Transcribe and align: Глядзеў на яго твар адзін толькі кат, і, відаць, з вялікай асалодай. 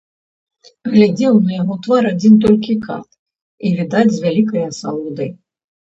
Глядзеў 0.93 1.35
на 1.49 1.53
яго 1.61 1.73
твар 1.87 2.03
адзін 2.13 2.33
толькі 2.45 2.73
кат, 2.87 3.09
і, 3.19 3.67
відаць, 3.81 4.11
з 4.17 4.25
вялікай 4.25 4.61
асалодай. 4.71 5.29